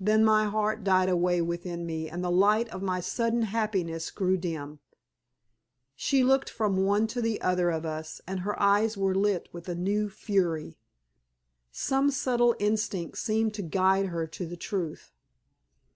Then 0.00 0.24
my 0.24 0.46
heart 0.46 0.82
died 0.82 1.08
away 1.08 1.40
within 1.40 1.86
me, 1.86 2.10
and 2.10 2.24
the 2.24 2.30
light 2.32 2.68
of 2.70 2.82
my 2.82 2.98
sudden 2.98 3.42
happiness 3.42 4.10
grew 4.10 4.36
dim. 4.36 4.80
She 5.94 6.24
looked 6.24 6.50
from 6.50 6.84
one 6.84 7.06
to 7.06 7.22
the 7.22 7.40
other 7.40 7.70
of 7.70 7.86
us, 7.86 8.20
and 8.26 8.40
her 8.40 8.60
eyes 8.60 8.96
were 8.96 9.14
lit 9.14 9.48
with 9.52 9.68
a 9.68 9.76
new 9.76 10.08
fury. 10.10 10.76
Some 11.70 12.10
subtle 12.10 12.56
instinct 12.58 13.18
seemed 13.18 13.54
to 13.54 13.62
guide 13.62 14.06
her 14.06 14.26
to 14.26 14.44
the 14.44 14.56
truth. 14.56 15.12